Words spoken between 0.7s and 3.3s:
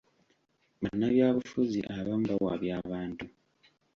Bannabyabufuzi abamu bawabya abantu.